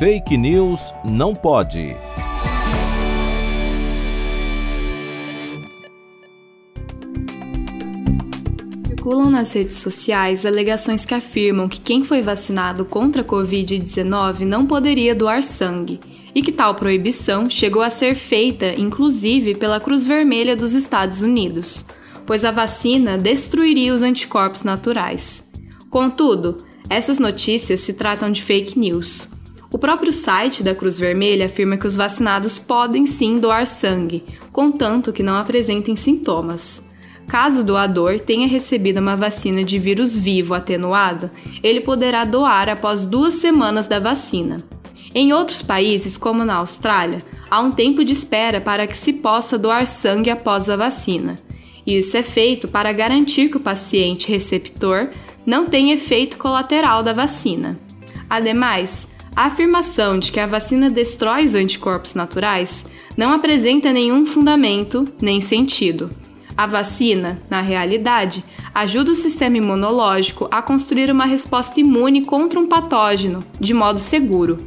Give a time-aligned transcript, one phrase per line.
[0.00, 1.94] Fake News não pode.
[8.86, 14.64] Circulam nas redes sociais alegações que afirmam que quem foi vacinado contra a Covid-19 não
[14.64, 16.00] poderia doar sangue
[16.34, 21.84] e que tal proibição chegou a ser feita, inclusive, pela Cruz Vermelha dos Estados Unidos,
[22.26, 25.44] pois a vacina destruiria os anticorpos naturais.
[25.90, 26.56] Contudo,
[26.88, 29.28] essas notícias se tratam de fake news.
[29.72, 35.12] O próprio site da Cruz Vermelha afirma que os vacinados podem sim doar sangue, contanto
[35.12, 36.84] que não apresentem sintomas.
[37.28, 41.30] Caso o doador tenha recebido uma vacina de vírus vivo atenuado,
[41.62, 44.56] ele poderá doar após duas semanas da vacina.
[45.14, 49.56] Em outros países, como na Austrália, há um tempo de espera para que se possa
[49.56, 51.36] doar sangue após a vacina.
[51.86, 55.08] Isso é feito para garantir que o paciente receptor
[55.46, 57.78] não tenha efeito colateral da vacina.
[58.28, 62.84] Ademais, a afirmação de que a vacina destrói os anticorpos naturais
[63.16, 66.10] não apresenta nenhum fundamento nem sentido.
[66.56, 72.66] A vacina, na realidade, ajuda o sistema imunológico a construir uma resposta imune contra um
[72.66, 74.58] patógeno de modo seguro.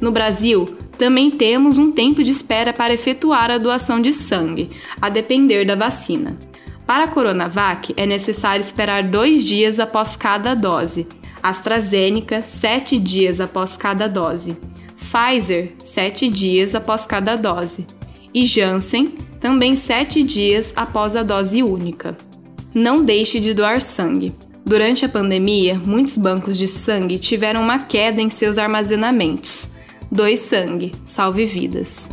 [0.00, 0.64] No Brasil,
[0.98, 5.76] também temos um tempo de espera para efetuar a doação de sangue, a depender da
[5.76, 6.36] vacina.
[6.84, 11.06] Para a Coronavac, é necessário esperar dois dias após cada dose.
[11.42, 14.56] AstraZeneca, sete dias após cada dose.
[14.96, 17.86] Pfizer, sete dias após cada dose.
[18.34, 22.16] E Janssen, também sete dias após a dose única.
[22.74, 24.34] Não deixe de doar sangue.
[24.64, 29.70] Durante a pandemia, muitos bancos de sangue tiveram uma queda em seus armazenamentos.
[30.12, 32.10] Doe sangue, salve vidas.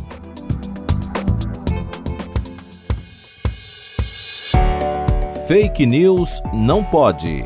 [5.48, 7.46] Fake News não pode.